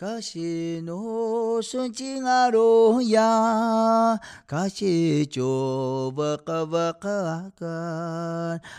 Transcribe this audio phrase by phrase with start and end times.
[0.00, 4.18] かしのすちがろや。
[4.46, 7.66] かしちょばかばかか。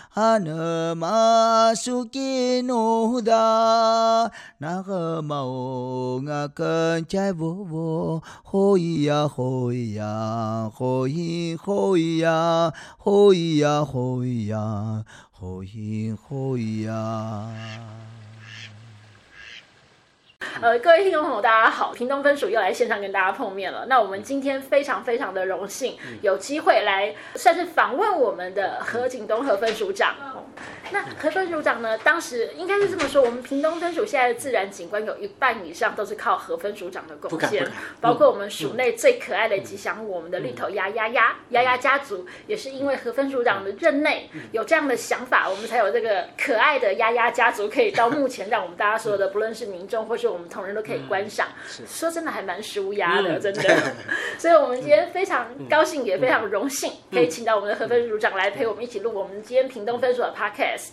[0.10, 4.32] はなますきのだ。
[4.60, 8.20] ながまおがかんちゃいぼぼ。
[8.44, 10.72] ほいやほいや。
[10.74, 12.74] ほいほいや。
[12.98, 15.06] ほいやほいや。
[15.30, 17.48] ほいほいや。
[20.60, 21.94] 呃，各位听众朋友，大家好！
[21.94, 23.86] 屏东分署又来线上跟大家碰面了。
[23.88, 30.16] 那我们今天非常非常的荣幸，有机会来算是访问我们的何景东何分署长。
[30.92, 31.98] 那何分署长呢？
[32.00, 37.66] 当时应该是这么说：我们屏东分署现在的自然景观有一半以上都是靠何分署长的贡献，
[38.02, 51.48] 包括我们署内最可爱的吉祥物，我们的绿头鸭鸭鸭鸭鸭家族，也是因为何分署长的任内有这样的想法，我们才有这个可爱的鸭鸭家族可以到目前让我们大家所有的，不论是民众或是我们同仁都可以观赏。
[51.88, 53.94] 说真的，还蛮舒压的，真的。
[54.38, 60.90] 所以，我们今天非常高兴，也非常荣幸，可以请到我们的何分署长来陪我们一起录我们今天屏东分署的 Podcast。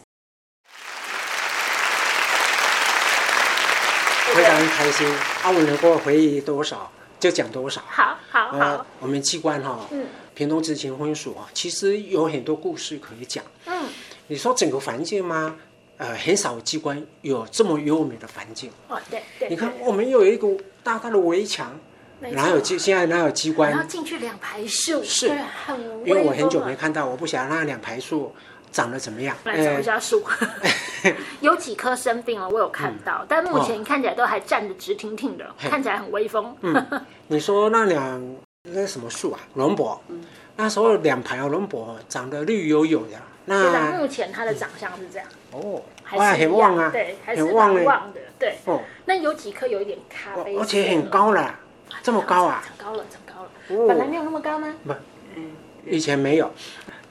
[4.34, 5.08] 非常开心，
[5.42, 7.80] 阿文能够回忆多少就讲多少。
[7.88, 13.42] 好好好、呃，我们机关哈，嗯，屏东执勤分署啊，其实有很多故事可以讲。
[13.64, 13.86] 嗯，
[14.26, 15.56] 你说整个环境吗？
[15.98, 18.70] 呃，很少机关有这么优美的环境。
[18.88, 19.48] 哦，对对。
[19.50, 20.48] 你看，我们又有一个
[20.82, 21.78] 大大的围墙，
[22.20, 22.78] 哪有机？
[22.78, 23.70] 现在哪有机关？
[23.70, 25.28] 然后进去两排树，是，
[25.66, 28.34] 很因为我很久没看到，我不晓得那两排树。
[28.70, 29.34] 长得怎么样？
[29.44, 30.22] 来找一下树，
[31.40, 36.54] 有几棵生病了，我有看到，嗯、但目前看起来都还站得直挺挺的，哦、看起来很威风。
[36.60, 36.86] 嗯、
[37.28, 39.40] 你说那两那什么树啊？
[39.54, 40.22] 龙柏、嗯，
[40.54, 43.18] 那时候两排龙柏长得绿油油的。
[43.48, 45.26] 那目前它的长相是这样。
[45.52, 47.74] 哦，还是很旺啊，对，还是很旺
[48.12, 48.56] 的，对。
[48.66, 51.54] 哦，那有几棵有一点咖啡色，而且很高了，
[52.02, 52.62] 这么高啊？
[52.66, 53.50] 长高了，长高了。
[53.68, 54.74] 哦，本来没有那么高吗？
[54.86, 54.92] 不，
[55.34, 55.52] 嗯，
[55.86, 56.50] 以前没有。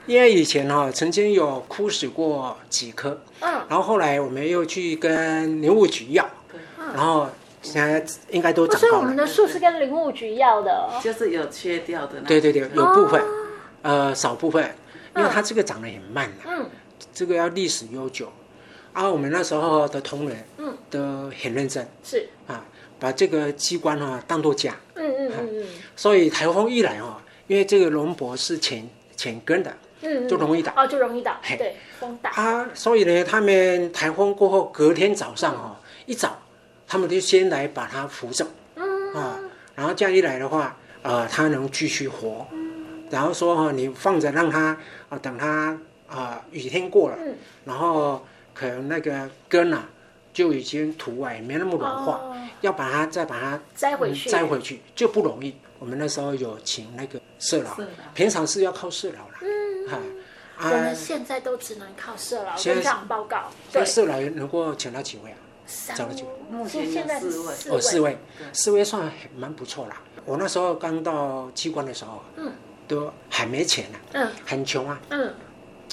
[0.06, 6.60] 因为以前哈曾经有枯死过几棵，嗯，然后后来我们又去跟林务局要，嗯，
[6.96, 7.28] 然后
[7.62, 8.90] 现在应该都长高了。
[8.90, 12.26] 所以我们的树是跟林务局要的，就是有切掉的那。
[12.26, 13.26] 对对对，有部分，哦，
[13.82, 14.74] 呃，少部分，
[15.18, 16.70] 因为它这个长得很慢，嗯，
[17.14, 18.32] 这个要历史悠久，
[18.94, 21.00] 啊，我们那时候的同仁，嗯，都
[21.42, 22.28] 很认真，是。
[22.48, 22.64] 啊，
[23.00, 29.76] 把这个机关啊当做家，嗯嗯嗯嗯，所以台风一来啊，因为这个龙柏是浅浅根的。
[30.02, 30.72] 嗯，就容易倒。
[30.78, 31.36] 哦，就容易倒。
[31.58, 32.30] 对，风大。
[32.30, 36.38] 啊，所以呢，他们台风过后，隔天早上哈、哦嗯，一早，
[36.88, 39.14] 他们就先来把它扶正，嗯。
[39.16, 39.40] 啊，
[39.74, 42.46] 然后这样一来的话，呃，它能继续活。
[42.52, 42.67] 嗯，
[43.10, 44.78] 然后说你放着让它啊、
[45.10, 45.48] 呃，等它
[46.08, 47.36] 啊、呃，雨天过了，嗯，
[47.66, 49.88] 然后可能那个根啊，
[50.34, 55.56] 就已经土外没那么软化、哦，要把它再把它栽回去，栽回去就不容易。
[55.80, 57.78] 我们那时候有请那个社老，
[58.14, 59.34] 平常是要靠社老了。
[59.42, 60.18] 嗯。
[60.60, 63.44] 我们现在都只能靠社老跟上报告。
[63.72, 65.38] 对，社老能够请到几位啊？
[65.96, 66.30] 找了几位？
[66.50, 67.54] 目前现在四位。
[67.70, 68.18] 哦，四位，
[68.54, 70.02] 四位算蛮不错啦。
[70.26, 72.52] 我那时候刚到机关的时候，嗯，
[72.88, 75.34] 都还没钱呢，嗯，很穷啊，嗯。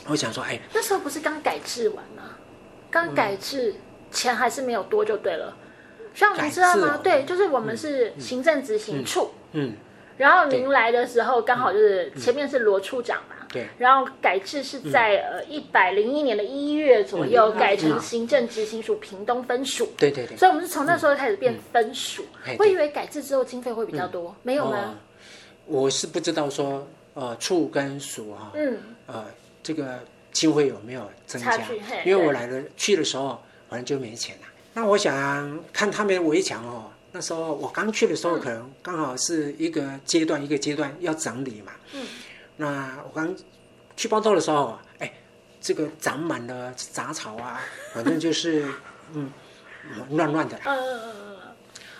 [0.06, 2.24] 我想说，哎，那时候不是刚改制完吗？
[2.90, 3.74] 刚改制，
[4.10, 5.56] 钱还是没有多就对了。
[6.14, 7.00] 像你知道吗？
[7.02, 9.72] 对，就是我们是行政执行处，嗯，
[10.18, 13.36] 然后您来的时候刚好就是前面是罗处长嘛。
[13.48, 19.88] 对，然后改制是在呃一百零一年的一月左右改成行政执行署屏东分署。
[19.96, 20.36] 对对对。
[20.36, 22.26] 所以我们是从那时候开始变分署。
[22.58, 24.96] 我以为改制之后经费会比较多，没有吗？
[25.66, 29.24] 我是不知道说呃处跟署哈，嗯，呃
[29.62, 30.00] 这个
[30.32, 31.56] 机会有没有增加？
[32.04, 34.46] 因为我来了去的时候反正就没钱了。
[34.72, 41.72] 那我想看他们围墙哦，那时候我刚去的时候可能刚好是一个阶段一个阶段要整理嘛。
[41.92, 42.06] 嗯。
[42.56, 43.34] 那我刚
[43.96, 45.12] 去报道的时候，哎，
[45.60, 47.60] 这个长满了杂草啊，
[47.94, 48.66] 反正就是
[49.12, 49.32] 嗯，
[50.10, 50.56] 乱乱的。
[50.64, 51.36] 嗯嗯嗯嗯。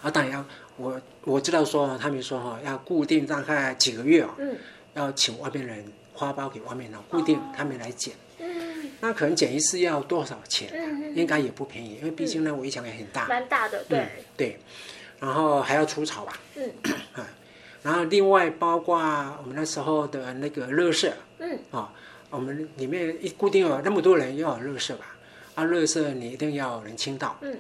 [0.03, 0.45] 啊，当然要
[0.77, 4.57] 我我知道说他们说哈要固定大概几个月哦，嗯，
[4.95, 8.15] 要请外面人花苞给外面人固定他们来剪。
[8.39, 8.91] 嗯。
[9.01, 10.71] 那可能剪一次要多少钱？
[10.73, 13.27] 嗯，应该也不便宜，因为毕竟呢围墙也很大。
[13.27, 13.99] 蛮大的，对。
[13.99, 14.59] 嗯，对。
[15.21, 16.39] 然后还要除草吧。
[16.57, 16.71] 嗯。
[17.13, 17.27] 啊。
[17.83, 18.97] 然后另外包括
[19.43, 21.89] 我们那时候的那个乐色，嗯，啊、哦，
[22.31, 25.15] 我们里面一固定有那么多人要有垃圾吧，
[25.55, 27.55] 啊，乐色你一定要有人清到，嗯，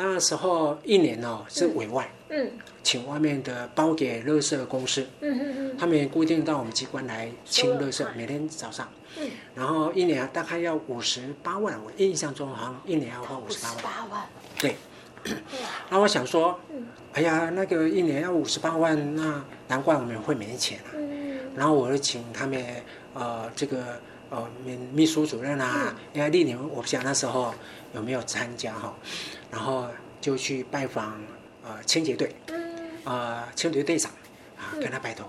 [0.00, 2.48] 那时候一年哦是委外，嗯，
[2.84, 14.26] 请外面的包给垃圾公司，嗯嗯嗯，他们也固定到我们机关来清垃圾，每天早上，嗯，然后一年大概要五十八万，我印象中好像一年要花五十八万，八万，
[14.60, 14.76] 对，
[15.90, 16.58] 那我想说，
[17.14, 20.94] 哎呀，那个一年要五十八万，那难怪我们会没钱啊。
[21.56, 22.64] 然后我就请他们，
[23.14, 27.54] 呃，这个呃秘秘书主任啊，因为历年我不想那时候
[27.94, 28.94] 有没有参加哈，
[29.50, 29.86] 然后
[30.20, 31.20] 就去拜访
[31.64, 32.34] 呃清洁队，
[33.04, 34.10] 呃清洁队队长
[34.56, 35.26] 啊，跟他拜托，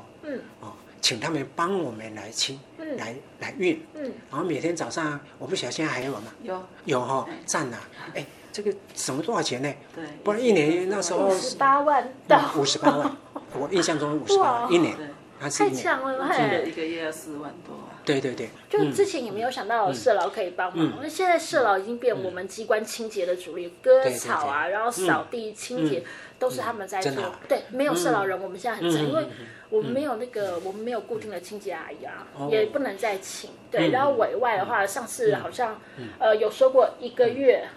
[0.59, 2.59] 哦，请他们帮我们来清，
[2.97, 3.79] 来来运，
[4.29, 6.33] 然后每天早上，我不晓得现在还有吗？
[6.43, 6.63] 有。
[6.85, 7.79] 有哈，站啊，
[8.13, 8.25] 哎。
[8.51, 9.71] 这个什么多少钱呢？
[9.95, 12.51] 对，不然一年那时候五十八万到。
[12.57, 13.15] 五十八万，
[13.53, 14.97] 我印象中五十八万一年，
[15.39, 17.75] 太强了，一个月要四万多。
[18.09, 26.03] 对对对，就之前也没有想到社劳可以帮忙，那现在社劳已经变我们机关清洁的主力，割草啊，然后扫地清洁
[26.37, 27.35] 都是他们在做。
[27.47, 29.25] 对，没有社劳人，我们现在很惨，因为
[29.69, 33.49] 我们没有那个我们没有固定的清洁阿姨啊，也不能再请。
[33.69, 35.79] 对，然后委外的话，上次好像
[36.17, 37.67] 呃有说过一个月。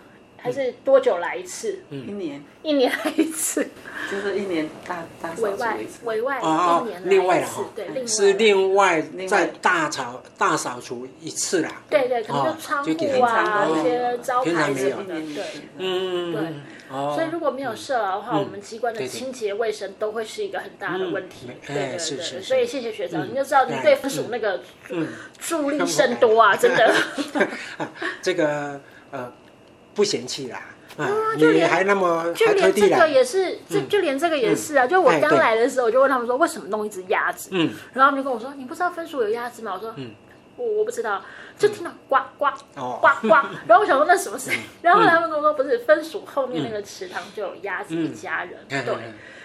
[0.43, 1.79] 还是多久来一次？
[1.89, 3.65] 一年，一年来一次，
[4.11, 6.01] 就是一年大大扫除一次。
[6.05, 11.83] 委外，一年另外的哈，对，是另外再大扫大扫除一次啦。
[11.89, 12.91] 对对，可能就窗户
[13.23, 15.45] 啊，一些招牌什么的，对，
[15.79, 16.43] 嗯，对。
[17.15, 21.47] 所以如果没有社劳的话，我们机关的清洁卫生都会是一个很大的问题。
[21.67, 24.61] 对对对，所以谢谢学长，你就知道你对分署那个
[25.39, 26.93] 助力甚多啊，真的。
[28.21, 28.81] 这个
[29.13, 29.33] 呃。
[29.95, 30.63] 不嫌弃啦，
[30.97, 31.07] 啊，
[31.39, 34.87] 就连还那么就连这个也是，这就连这个也是啊。
[34.87, 37.51] 就我刚来的时候，我就问他们说，为什么弄一只鸭子？
[37.53, 39.73] 嗯，然后他们就跟我说，你不知道分署有鸭子吗？
[39.75, 40.13] 我说，嗯，
[40.57, 41.23] 我我不知道，
[41.59, 43.29] 就听到呱呱呱呱，
[43.67, 44.61] 然后我想说那什么声音？
[44.83, 48.95] 然后他们跟我说，不是分署后面那个池塘就有鸭子一家人，对。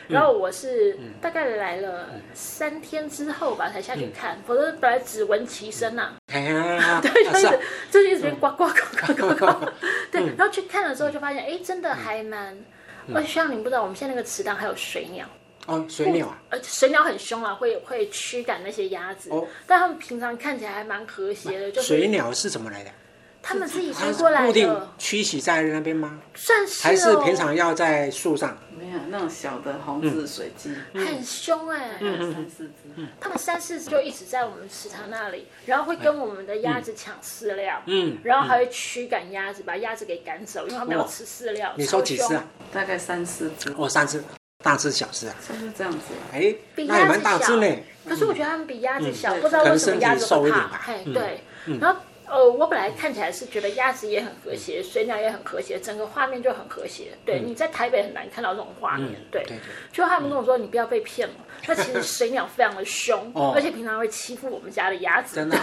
[0.07, 6.13] 然后我是大概来了三天之后吧，才下去看，否则本来只闻其声呐。
[6.27, 7.59] 对，就一直
[7.91, 9.71] 就一直呱呱呱呱呱呱。
[10.11, 12.57] 对，然后去看了之后就发现，哎，真的还蛮……
[13.13, 15.25] 而且像你不知道，我们现在那个池塘还有水鸟。
[15.65, 16.41] 哦，水鸟啊！
[16.49, 19.29] 而且水鸟很凶啊，会会驱赶那些鸭子。
[19.31, 19.45] 哦。
[19.65, 21.71] 但他们平常看起来还蛮和谐的。
[21.71, 22.91] 就水鸟是怎么来的？
[23.41, 24.47] 他们自己飞过来的。
[24.47, 24.69] 固定
[24.99, 26.19] 栖息在那边吗？
[26.35, 26.83] 算是。
[26.83, 28.57] 还是平常要在树上？
[28.77, 33.07] 没有那种小的红字水鸡，很凶哎，三四只。
[33.19, 41.73] 他们三四只就一直在我们池塘那里，然后会跟我们的鸭子抢饲料，嗯，然后还会驱赶鸭子，把鸭子给赶走，因为它没有吃饲料。
[41.75, 42.45] 你说几只啊？
[42.71, 43.73] 大概三四只。
[43.75, 44.23] 哦，三只，
[44.63, 45.35] 大只小只啊？
[45.47, 45.99] 就是这样子。
[46.31, 47.67] 哎，那也蛮大只呢。
[48.07, 50.77] 可是我觉得他们比鸭子小，不知道为什么鸭子会怕。
[50.91, 51.41] 哎，对，
[51.79, 51.99] 然后。
[52.29, 57.17] 呃，我本来看起来是觉得鸭子也很和谐，水鸟也很和谐，整个画面就很和谐。
[57.25, 59.15] 对，你在台北很难看到这种画面。
[59.31, 59.45] 对，
[59.91, 61.35] 就他们跟我说，你不要被骗了。
[61.65, 65.35] 那其实水鸟非常的凶，而且平常会欺负我们家的鸭子。
[65.35, 65.57] 真的。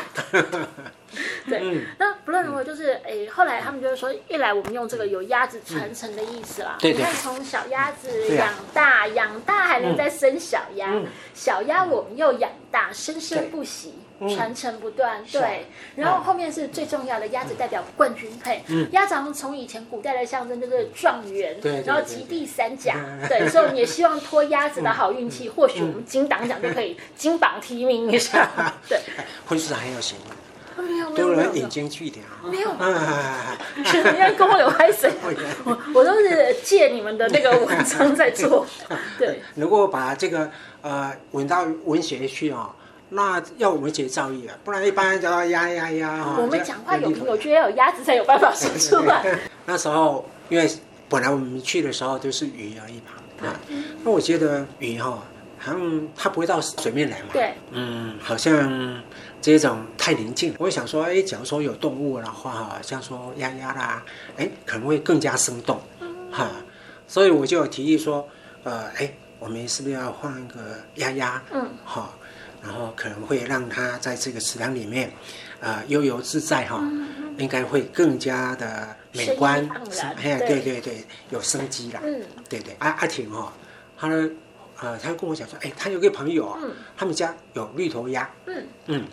[1.46, 1.60] 对，
[1.98, 6.78] 那不论如何，就是哎，后来他们就是说，一来我们用这个有鸭子传承的意思啦。
[6.80, 11.00] 对，你看从小鸭子养大，养大还能再生小鸭，
[11.34, 13.94] 小鸭我们又养大，生生不息。
[14.20, 15.66] 传承不断，对，
[15.96, 18.62] 然后后面是最重要的，鸭子代表冠军配。
[18.92, 22.94] 鸭掌从以前古代的象征就是状元，对，然后及第三甲，
[23.28, 28.48] 对，所以我们也希望托鸭子的好运气，或许我们金党奖就可以 金榜题名一下。
[28.88, 29.00] 对，
[29.46, 30.16] 婚事很有型，
[30.78, 32.70] 没有，都能引经据典啊，没有，
[34.02, 35.10] 人家跟我有拍谁？
[35.64, 38.64] 我我都是借你们的那个文章在做，
[39.18, 39.42] 对。
[39.56, 40.50] 如果把这个
[40.82, 42.74] 呃文到文学去啊。
[43.14, 46.36] 那要我们节造诣啊，不然一般人叫鸭鸭鸭哈。
[46.40, 49.24] 我们讲话有凭有据，要有鸭子才有办法说出来。
[49.66, 50.68] 那时候，因为
[51.08, 53.54] 本来我们去的时候都是鱼而已嘛，啊，
[54.02, 55.22] 那我觉得鱼哈，
[55.60, 57.26] 好像它不会到水面来嘛。
[57.32, 57.54] 对。
[57.70, 59.00] 嗯，好像
[59.40, 60.52] 这种太宁静。
[60.58, 64.02] 我想说，哎，假如说有动物的话哈，像说鸭鸭啦，
[64.36, 65.80] 哎，可能会更加生动，
[66.32, 66.50] 哈。
[67.06, 68.26] 所以我就有提议说，
[68.64, 70.58] 呃，哎，我们是不是要换一个
[70.96, 71.40] 鸭鸭？
[71.52, 72.12] 嗯，好。
[72.64, 75.12] 然后可能会让他在这个池塘里面，
[75.60, 76.82] 呃，悠游自在哈，
[77.36, 79.68] 应该会更加的美观，
[80.16, 80.60] 哎，对。
[80.60, 83.52] 对对，有生机啦，嗯，对对，阿阿婷哈，
[83.98, 84.30] 他呢，
[84.80, 86.58] 呃，他跟我讲说，哎，他有个朋友啊，
[86.96, 88.66] 他们家有绿头鸭，嗯。
[88.86, 89.04] 嗯，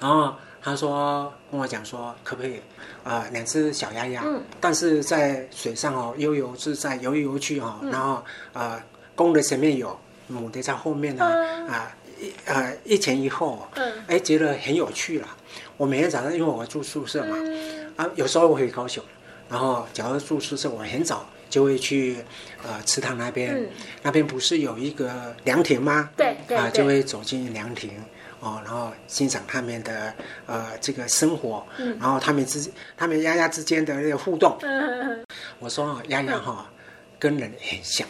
[0.00, 2.60] 然后他说跟我讲说，可不可以，
[3.04, 4.24] 啊，两只小鸭鸭，
[4.60, 8.24] 但是在水上哦，悠游自在，游来游去哈，然后
[8.54, 8.82] 呃，
[9.14, 11.24] 公的前面有，母的在后面呢，
[11.68, 11.94] 啊。
[11.97, 11.97] 一
[12.46, 15.36] 呃一前一后，嗯，哎，觉得很有趣啦。
[15.76, 17.36] 我每天早上因为我住宿舍嘛，
[17.96, 19.02] 啊，有时候我会高雄，
[19.48, 22.16] 然后假如住宿舍，我很早就会去
[22.62, 23.68] 呃池塘那边，
[24.02, 26.10] 那边不是有一个凉亭吗？
[26.16, 27.90] 对，啊，就会走进凉亭。
[28.40, 30.14] 哦，然后欣赏他们的
[30.46, 31.66] 呃这个生活，
[31.98, 34.56] 然后他们之他们丫丫之间的那个互动。
[35.58, 36.70] 我说丫丫哈，
[37.18, 38.06] 跟人很像。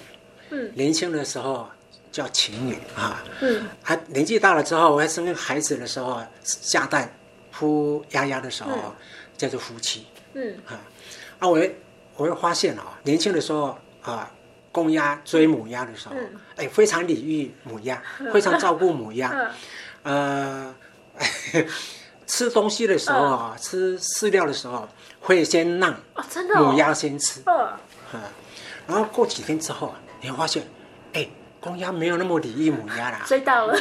[0.50, 1.66] 嗯，年轻的时候
[2.10, 3.22] 叫情侣啊。
[3.40, 7.12] 嗯，他年纪大了之后，我还生孩子的时候下蛋
[7.56, 8.92] 孵鸭鸭的时候，嗯、
[9.36, 10.06] 叫做夫妻。
[10.34, 10.80] 嗯，啊，
[11.38, 11.80] 啊，我会
[12.16, 14.30] 我会发现啊，年轻的时候啊，
[14.70, 19.32] 公鸭追母鸭的时候，嗯、哎，非常礼遇母鸭，非常照顾母鸭。
[20.04, 20.74] 嗯、
[21.52, 21.64] 呃，
[22.26, 24.88] 吃东西的时候啊，嗯、吃饲料的时候
[25.20, 25.94] 会先让
[26.56, 27.40] 母鸭先吃。
[27.46, 27.78] 嗯、哦
[28.12, 28.20] 哦，
[28.86, 29.94] 然后过几天之后。
[30.20, 30.66] 你会发现，
[31.12, 31.28] 哎，
[31.68, 33.20] 公鸭没有那么礼遇母鸭啦。
[33.26, 33.78] 追到了，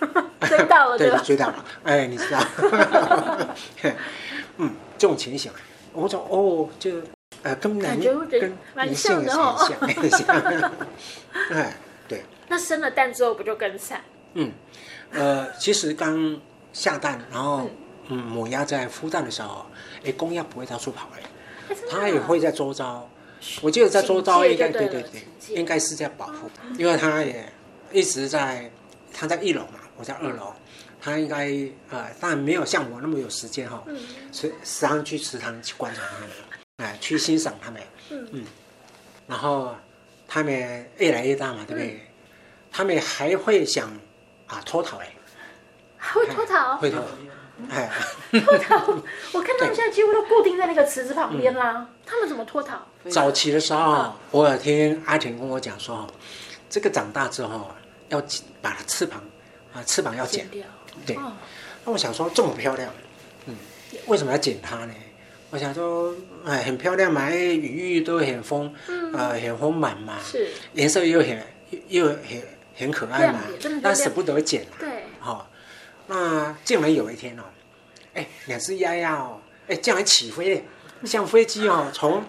[0.46, 1.64] 追到了，对，追到了。
[1.84, 2.38] 哎，你知道，
[4.58, 5.50] 嗯，这种情形，
[5.94, 6.90] 我说哦，就
[7.42, 10.72] 呃，跟男跟男性很像，很像。
[11.52, 11.74] 哎，
[12.06, 12.22] 对。
[12.48, 14.02] 那生了蛋之后不就更惨？
[14.34, 14.52] 嗯，
[15.12, 16.38] 呃，其实刚
[16.74, 17.70] 下蛋，然后
[18.08, 19.64] 嗯，母鸭在孵蛋的时候，
[20.04, 23.08] 哎，公鸭不会到处跑哎，它也会在周遭。
[23.62, 27.50] 我记得在周遭应该对对对，应该是在保护，因为他也
[27.90, 28.70] 一直在，
[29.12, 30.52] 他在一楼嘛，我在二楼，
[31.00, 31.48] 他应该
[31.88, 33.82] 呃，当然没有像我那么有时间哈，
[34.30, 36.30] 所以时常去池塘去观察他们，
[36.76, 38.44] 哎，去欣赏他们，嗯，
[39.26, 39.74] 然后
[40.28, 40.52] 他们
[40.98, 42.00] 越来越大嘛，对不对？
[42.70, 43.90] 他们还会想
[44.46, 45.12] 啊脱逃哎，
[45.96, 47.06] 还会脱逃，会脱逃。
[47.68, 47.90] 哎，
[48.30, 48.76] 脱逃！
[49.32, 51.86] 我看他们现在几乎都固定在那个池子旁边啦。
[52.06, 52.78] 他们怎么脱逃？
[53.10, 56.06] 早期的时候，我有听阿田跟我讲说，
[56.68, 57.68] 这个长大之后
[58.08, 58.20] 要
[58.62, 59.22] 把它翅膀
[59.72, 60.64] 啊，翅膀要剪掉。
[61.06, 61.16] 对。
[61.84, 62.92] 那我想说这么漂亮，
[63.46, 63.56] 嗯，
[64.06, 64.94] 为什么要剪它呢？
[65.50, 66.14] 我想说，
[66.44, 68.72] 哎，很漂亮嘛，哎，羽翼都很丰，
[69.12, 71.42] 呃，很丰满嘛，是，颜色又很
[71.88, 72.18] 又很
[72.76, 73.40] 很可爱嘛，
[73.82, 74.64] 但舍不得剪。
[74.78, 74.89] 对。
[76.10, 76.16] 好。
[76.16, 77.42] 那竟然有一天哦，
[78.14, 80.64] 哎，两只鸭鸭哦，哎，竟然起飞，
[81.04, 82.22] 像飞机哦，从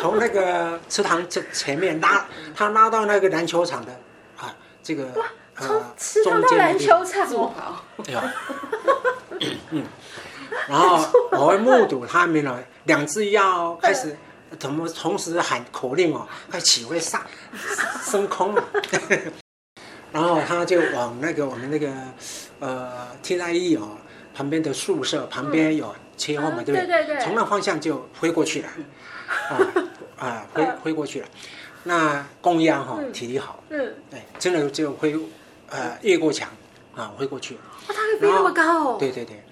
[0.00, 3.92] 从那个池塘这前面拉，它拉到那个篮球场的
[4.36, 5.26] 啊，这个哇，
[5.58, 8.34] 从池塘到篮球场哦，对吧，
[9.70, 9.84] 嗯，
[10.68, 14.16] 然后我会目睹他们呢，两只鸭哦，开始
[14.60, 17.24] 同同时喊口令哦，快起飞上
[18.04, 18.64] 升空了。
[20.12, 21.92] 然后他就往那个我们那个，
[22.60, 23.96] 呃，TIE 哦，
[24.34, 27.04] 旁边的宿舍旁边有切换嘛，对不对？
[27.04, 27.18] 对。
[27.20, 28.68] 从那方向就飞过去了，
[29.48, 29.58] 啊
[30.18, 31.26] 啊，飞飞过去了。
[31.82, 35.14] 那公鸭哈体力好，嗯，对，真的就飞，
[35.68, 36.48] 呃，越过墙
[36.96, 37.60] 啊，飞过去了。
[37.88, 38.96] 哇，它会飞那么高哦？
[38.98, 39.42] 对对对。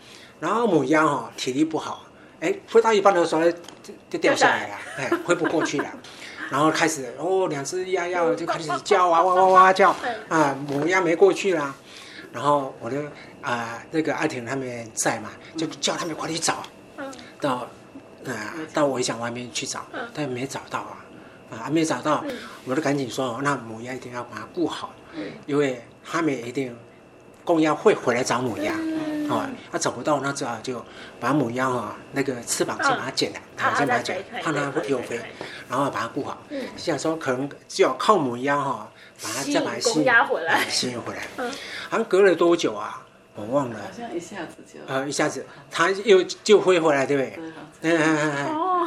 [0.40, 2.04] 然后母鸭哈体力不好，
[2.40, 5.86] 哎，飞到一半的时候就就掉下来了，哎，飞不过去了。
[6.50, 9.94] 然后开始哦，两只鸭鸭就开始叫 啊，哇哇哇叫
[10.28, 11.74] 啊，母鸭没过去啦。
[12.32, 12.96] 然后我就
[13.40, 16.64] 啊那个阿婷他们在嘛，就叫他们快去找，
[17.40, 17.68] 到
[18.26, 19.84] 啊到围墙外面去找，
[20.14, 20.96] 但没找到啊，
[21.50, 22.24] 啊还没找到，
[22.64, 24.92] 我就赶紧说，那母鸭一定要把它顾好，
[25.46, 26.76] 因为他们一定
[27.44, 28.74] 公鸭会回来找母鸭。
[29.30, 30.84] 啊，他找不到，那只好就
[31.18, 35.18] 把母鸭啊那个翅膀先把它剪了，它先把它剪，怕它会又飞，
[35.70, 36.36] 然后把它顾好。
[36.50, 38.91] 嗯，想说可能只有靠母鸭哈，
[39.22, 41.22] 把它再把它吸引回来，吸引回来。
[41.36, 41.50] 嗯，
[41.88, 43.02] 好像隔了多久啊？
[43.34, 43.78] 我忘了。
[43.78, 44.80] 好像一下子就。
[44.86, 47.34] 呃，一下子，它又就飞回来，对不对？
[47.38, 48.86] 嗯嗯嗯哦。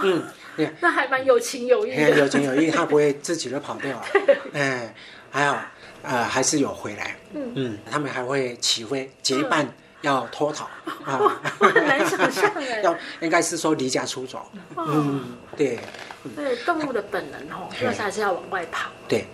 [0.57, 2.11] 嗯，那还蛮有情有义的。
[2.11, 3.99] 有情有义，它不会自己就跑掉。
[4.53, 4.93] 嗯，
[5.31, 5.57] 还好，
[6.03, 7.15] 呃，还是有回来。
[7.33, 9.67] 嗯嗯，他们还会起飞结伴。
[10.01, 10.69] 要脱逃
[11.03, 11.41] 啊！
[11.57, 12.79] 很难想象哎。
[12.85, 14.45] 要应该是说离家出走。
[14.77, 15.79] 嗯，对。
[16.35, 18.91] 对，动物的本能哦，就是还是要往外跑。
[19.07, 19.25] 对，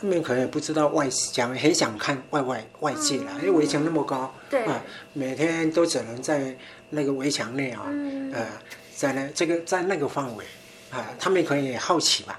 [0.00, 4.82] 他们可能也不知道外想很想看外外外界啦，因为围墙那么高，对啊，
[5.12, 6.56] 每天都只能在
[6.90, 7.86] 那个围墙内啊，
[8.32, 8.46] 呃，
[8.94, 10.44] 在那这个在那个范围
[10.90, 12.38] 啊，他们可能也好奇吧，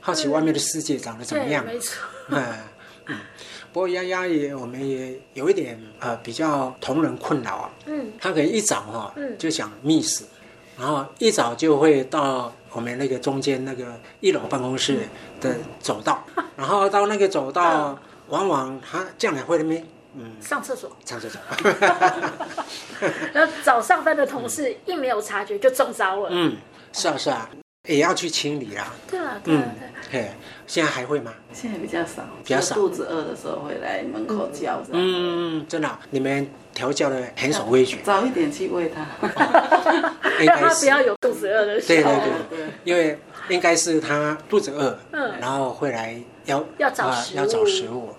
[0.00, 1.64] 好奇外面的世界长得怎么样？
[1.64, 2.02] 没错。
[2.28, 2.44] 嗯
[3.06, 3.18] 嗯。
[3.72, 7.70] 不过丫丫也，我们也有一点呃比较同人困扰啊。
[7.86, 8.12] 嗯。
[8.18, 10.24] 他可能一早哈，就想觅食，
[10.78, 14.98] 然后一早就会到我们那个中间那个一楼办公室
[15.40, 16.22] 的走道，
[16.56, 20.90] 然后到那个走道，往往它这样来会那边嗯上厕所。
[21.04, 21.40] 上厕所。
[23.32, 26.28] 然后早上班的同事一没有察觉就中招了。
[26.30, 26.56] 嗯，
[26.92, 27.48] 是啊是啊。
[27.86, 29.58] 也要去清理啊，对啊，对。
[30.08, 30.30] 嘿，
[30.68, 31.32] 现在还会吗？
[31.52, 32.76] 现在比较少，比较少。
[32.76, 34.80] 肚子饿的时候会来门口叫。
[34.92, 37.98] 嗯，真的，你们调教的很守规矩。
[38.04, 39.04] 早一点去喂它，
[40.44, 42.12] 让它 不要有肚子饿的时候。
[42.12, 48.10] 对对对，因为应该是它肚子饿，嗯，然后会来要要找要找食物，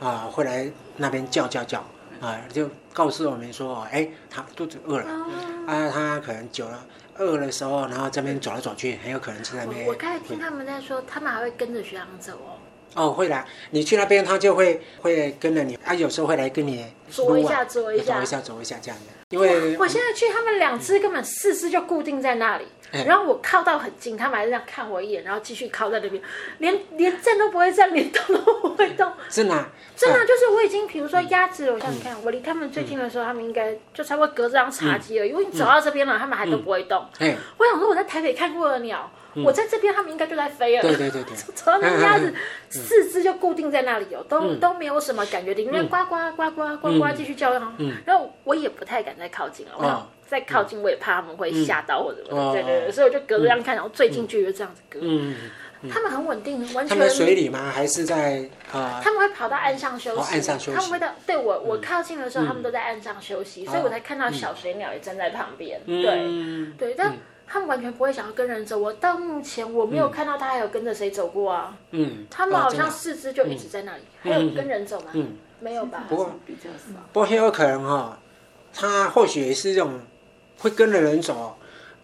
[0.00, 1.84] 啊，会来那边叫叫叫，
[2.22, 5.06] 啊，就告诉我们说，哎，它肚子饿了，
[5.66, 6.82] 啊，它可能久了。
[7.18, 9.86] 饿的时候，然后这边走来走去，很有可能在那边。
[9.86, 12.58] 我刚才听他们在说，他们还会跟着学长走哦。
[12.94, 13.46] 哦，会啦。
[13.70, 15.78] 你去那边，他就会会跟着你。
[15.84, 19.15] 他有时候会来跟你走一下，走一下，走一下，走一下这样的。
[19.30, 22.64] 因为我现在去，他们两只根本四只就固定在那里。
[23.04, 26.22] 然后我靠到很近，他们还是这样看我一眼，然后继续靠在那边，
[26.58, 29.12] 连连站都不会站，连动都不会动。
[29.28, 29.68] 真的？
[29.96, 35.30] 真的，就是我已经，比如说鸭子，我想你看，我离他们最近的时候，他们应该就差不多隔这张茶几而已。
[35.30, 37.04] 因为你走到这边了，他们还都不会动。
[37.58, 39.10] 我想说我在台北看过的鸟。
[39.44, 40.82] 我在这边，他们应该就在飞了。
[40.82, 42.32] 对对对对，走到那鸭子，
[42.70, 47.52] 四肢就固定在那里哦，都都没有什么感觉，里面呱呱呱呱呱呱继续叫。
[48.04, 52.52] 然后我也不太敢再靠近了，我再靠近我也怕他们会吓到或者什么。
[52.52, 54.98] 对对对，所以我就隔着这样看，然后最近距离就这样子隔。
[55.02, 55.36] 嗯，
[55.90, 56.88] 他们很稳定，完全。
[56.88, 57.70] 他们在水里吗？
[57.74, 59.00] 还是在啊？
[59.02, 60.34] 他们会跑到岸上休息。
[60.34, 60.76] 岸上休息。
[60.76, 65.80] 他们会到对我我靠近的时候，他们都在岸上休息，所以我才看到小水鸟也站在旁边。
[65.86, 67.12] 对对，但。
[67.46, 71.76] 他们完全不会想要跟人走，我到目前我没有看到他还有跟着谁走过啊。
[71.92, 75.06] 嗯，他们好像四肢就一直在那里，还有跟人走吗？
[75.12, 76.04] 嗯，没有吧。
[76.08, 77.00] 不过比较少。
[77.12, 78.18] 不过很有可能哈，
[78.74, 80.00] 他或许也是这种
[80.58, 81.56] 会跟着人走。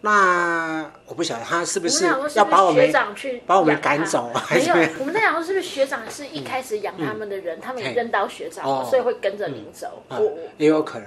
[0.05, 4.75] 那我不晓得他是不是要把我们学长去把我们赶走，没有？
[4.99, 10.03] 我们在想说是不是学长是一开始养他们的人，他们也认到学长，所以会跟着您走。
[10.09, 11.07] 我也有可能。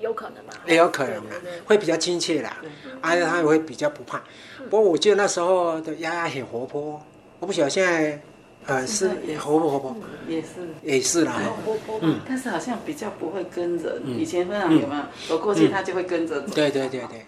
[0.00, 0.52] 有可能吗？
[0.66, 1.32] 也有可能啊，
[1.64, 2.56] 会比较亲切啦，
[3.00, 4.22] 而且他也会比较不怕。
[4.68, 7.00] 不过我记得那时候的丫丫很活泼，
[7.38, 8.20] 我不晓得现在，
[8.66, 9.96] 呃，是活不活泼？
[10.28, 10.48] 也是，
[10.82, 11.40] 也是啦。
[11.64, 14.00] 活泼，嗯，但是好像比较不会跟着。
[14.04, 15.02] 以前分享有没有？
[15.28, 16.54] 走过去他就会跟着走。
[16.54, 17.24] 对对对对。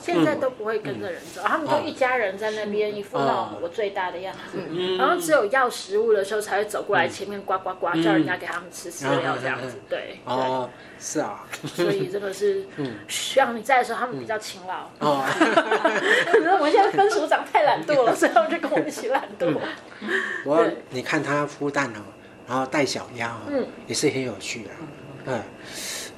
[0.00, 4.58] 现在都不会跟着人走，他们就一家人在那边，一副那种我最大的样子。
[4.96, 9.74] 然后只有要食物的时候才会走过来前面呱呱呱叫人家给他们吃饲料这样子。
[9.88, 10.20] 对。
[10.24, 11.44] 哦，是啊。
[11.74, 12.64] 所以真的是，
[13.08, 14.88] 需要你在的时候，他们比较勤劳。
[15.00, 15.24] 哦。
[16.30, 19.58] 可是我们现在分署长太懒惰了，所以他们就跟我一起懒惰。
[20.44, 22.00] 我你看他孵蛋哦，
[22.46, 24.70] 然后带小鸭哦，也是很有趣的。
[25.26, 25.42] 嗯。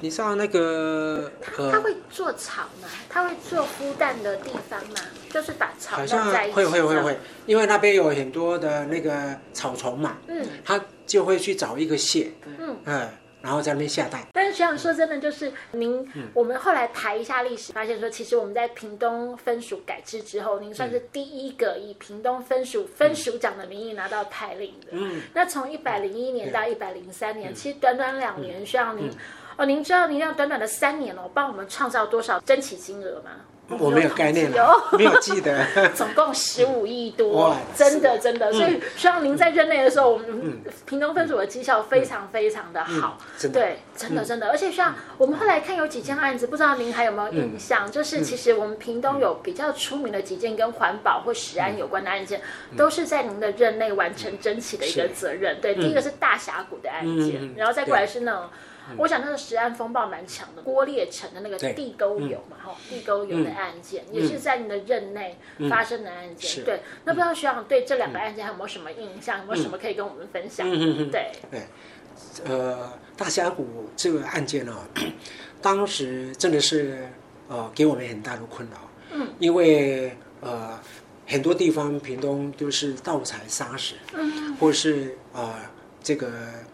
[0.03, 2.89] 你知道那个他他会做草吗？
[3.07, 4.95] 他会做孵蛋的地方吗？
[5.31, 13.09] 就是把草好像会会会会，因为那边有很多的那个草丛嘛，嗯，他就会去找一个蟹，嗯嗯，
[13.41, 14.21] 然后在那边下蛋。
[14.33, 24.87] 但是学长说真的，就是您，我们后来排一下历史，发现说，其实我们在屏东分署改制之后，您算是第一个以屏东分署分署长的名义拿到太令的。
[24.91, 29.09] 嗯，那从一百零一年到一百零三年，其实短短两年，需要您。
[29.57, 33.31] 哦，您知道您要短短的三年哦，帮我们创造多少争取金额吗？
[33.79, 34.51] 我没有概念，
[34.97, 35.65] 没有记得。
[35.95, 38.51] 总共十五亿多，真的真的。
[38.51, 43.17] 所以希望您在任内的时候，我们屏东分组的绩效非常非常的好。
[43.53, 44.49] 对，真的真的。
[44.49, 47.89] 而且像我们后来看有几件案子，不知道您还有没有印象？
[47.89, 52.41] 就是其实我们屏东有比较出名的几件跟环保或食安有关的案件，
[52.77, 55.59] 都是在您的任内完成争取的一个责任。
[55.61, 58.41] 对，第一个是大峡谷的案件，然后再过来是那种。
[58.97, 65.37] 我想那个石安风暴蛮强的，郭列成的那个地沟油嘛，哈，地沟油的案件也是在你的任内
[65.69, 66.65] 发生的案件。
[66.65, 69.39] 对，那不知道学长对这两个案件还有没有什么印象？
[69.39, 70.69] 有没有什么可以跟我们分享？
[71.09, 71.61] 对，对，
[72.45, 74.75] 呃，大峡谷这个案件呢，
[75.61, 77.07] 当时真的是
[77.47, 78.77] 呃给我们很大的困扰，
[79.11, 80.77] 嗯，因为呃
[81.25, 85.55] 很多地方屏东都是盗采砂石，嗯，或是呃
[86.01, 86.29] 这个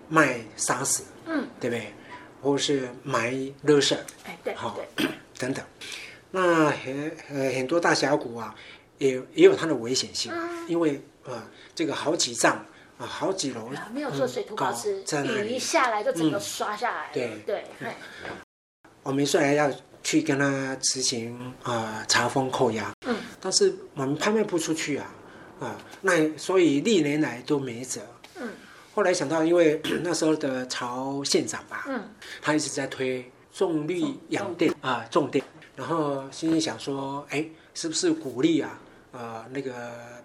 [0.08, 1.94] 卖砂石，嗯，对不对？
[2.42, 3.32] 或是埋
[3.66, 4.80] 垃圾，哎，对，好，
[5.38, 5.64] 等等，
[6.32, 8.56] 那很呃很多大峡谷啊，
[8.98, 10.32] 也也有它的危险性，
[10.68, 11.44] 因为呃
[11.76, 12.56] 这个好几丈
[12.98, 15.04] 啊，好几楼，没有做水土保持，
[15.44, 17.64] 雨一下来就整个刷下来，对对，
[19.04, 19.72] 我们虽然要
[20.04, 25.14] 去跟他执行啊查封扣押，嗯，但是我们拍卖不出去啊，
[25.60, 28.02] 啊，那所以历年来都没辙。
[29.00, 32.04] 后来想到，因为 那时候的曹县长吧，嗯，
[32.42, 35.42] 他一直在推种绿养电啊，种电，
[35.74, 38.78] 然后心里想说，哎，是不是鼓励啊，
[39.14, 39.72] 呃，那个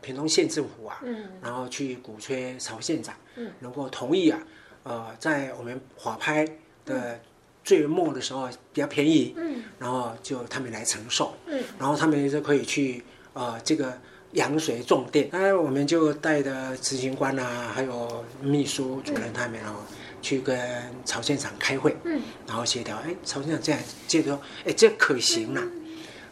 [0.02, 4.40] 屏东县政府啊，嗯，然后去鼓吹曹县长，嗯，能够同意啊，
[4.82, 6.44] 呃，在我们法拍
[6.84, 7.20] 的
[7.62, 13.96] 最末的时候比较便宜，嗯，然后就他们来承受，嗯，然后他们就可以去呃这个。
[14.34, 20.58] 养水重电，那我们就带着执行官啊，还有秘书主任他们哦，嗯、去跟
[21.04, 25.82] 曹县长开会，嗯，然后协调，哎，曹县长这样接着说，哎，这可行了，嗯、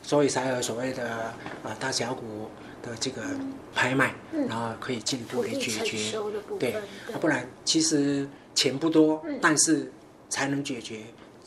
[0.02, 2.50] 所以才有所谓的啊、呃、大峡谷
[2.82, 3.22] 的这个
[3.74, 6.18] 拍卖，嗯、然后可以进一步的解决，
[6.58, 7.16] 对，对。
[7.20, 9.90] 不然其实钱不多，嗯、但是
[10.28, 11.00] 才能解决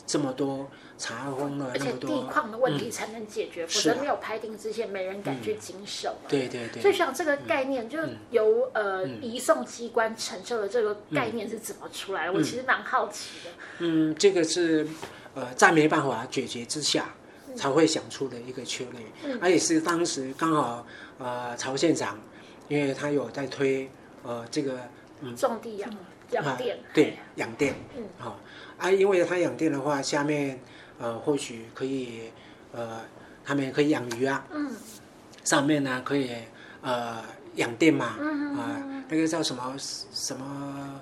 [0.05, 6.15] 这么多查封了，而且地矿的问题才能解决，否则没有拍定之前，没人敢去经手。
[6.27, 6.81] 对对对。
[6.81, 12.33] 所以想这个概念，就由呃移送机关承受的这个概念是怎么出来的？
[12.33, 13.51] 我其实蛮好奇的。
[13.79, 14.87] 嗯，这个是
[15.33, 17.13] 呃在没办法解决之下
[17.55, 20.85] 才会想出的一个策略，而且是当时刚好
[21.17, 22.19] 呃曹县长，
[22.67, 23.89] 因为他有在推
[24.23, 24.89] 呃这个嗯
[25.35, 25.89] 种地养
[26.31, 28.03] 养电，对养电，嗯。
[28.17, 28.39] 好。
[28.77, 30.59] 啊，因为他养电的话，下面
[30.99, 32.29] 呃或许可以
[32.73, 33.01] 呃
[33.43, 34.69] 他们可以养鱼啊，嗯，
[35.45, 36.31] 上面呢可以
[36.81, 37.23] 呃
[37.55, 40.99] 养电嘛，嗯啊那个叫什么什么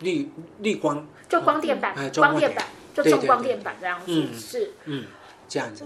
[0.00, 4.72] 绿绿光，就光电板，光电板就种光电板这样子，是。
[4.84, 5.06] 嗯
[5.48, 5.84] 这样子，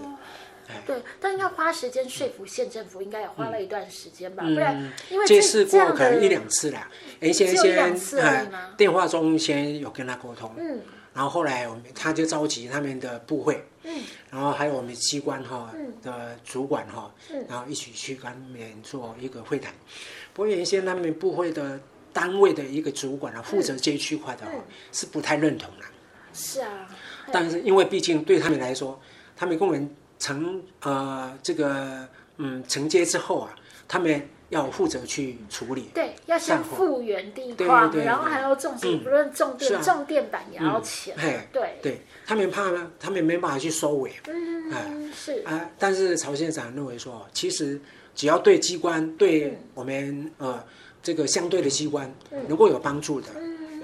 [0.85, 10.79] 对，但要花时间说服县政府，应该也花了一段时间吧，不然因为这次过可能一两次啦，原先先电话中先有跟他沟通，嗯。
[11.13, 15.69] 然后后来我们他就召集他们的部会，嗯，然后还有我们机关哈
[16.01, 19.73] 的主管哈，嗯，然后一起去跟他们做一个会谈。
[20.33, 21.77] 不过原先他们部会的
[22.13, 24.47] 单位的一个主管啊，负责这一区块的，
[24.93, 25.85] 是不太认同的。
[26.33, 26.87] 是啊，
[27.29, 28.97] 但是因为毕竟对他们来说，
[29.35, 32.07] 他们工人承呃这个
[32.37, 33.53] 嗯承接之后啊，
[33.89, 34.29] 他们。
[34.51, 41.15] 要负责去处理，对，要先复原地方，然后还要种植，不论种电、重电板也要钱，
[41.53, 47.79] 对，对他们怕呢，他们没办法去收尾，嗯，是啊，但是曹县长认为说，其实
[48.13, 50.61] 只要对机关，对我们呃
[51.01, 52.13] 这个相对的机关
[52.49, 53.27] 能够有帮助的，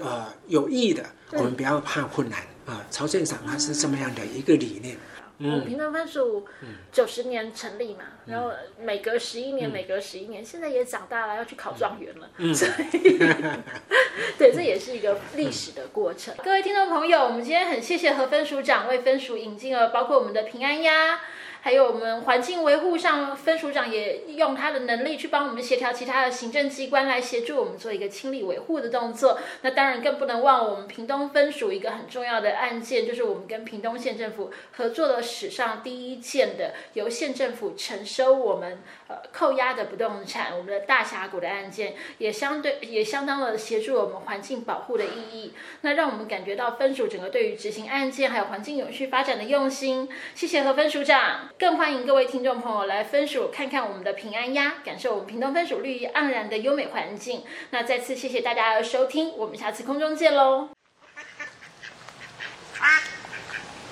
[0.02, 2.84] 呃有益的，我们不要怕困难啊。
[2.90, 4.98] 曹县长他是这么样的一个理念。
[5.38, 6.46] 嗯，平等分数
[6.90, 13.18] 九十年成立嘛，嗯、然后每隔十一年，嗯、每隔十一年，现在也长大了，要去考状元了，嗯、所以，
[14.36, 16.34] 对，这也是一个历史的过程。
[16.34, 21.20] 嗯、各位听众朋友，我们今天很谢谢何分署长为分署引进了包括我们的平安鸭。
[21.60, 29.38] 还有我们环境维护上，分署长也用他的能力去帮我们协调其他的行政机关来协助我们做一个清理维护的动作。
[29.62, 45.54] 那当然更不能忘我们屏东分署一个很重要的案件，就是我们跟屏东县政府合作了史上第一件的由县政府承收我们呃扣押的不动产，我们的大峡谷的案件，也相对也相当的协助我们环境保护的意义。
[45.80, 50.08] 那让我们感觉到分署整个对于执行案件还有环境永续发展的用心。
[50.34, 51.48] 谢谢何分署长。
[51.58, 57.44] 更欢迎各位听众朋友来分署看看我们的平安鸭，感受我们屏东分署绿意盎然的优美环境。
[57.70, 60.68] 那再次谢谢大家的收听，我们下次空中见喽。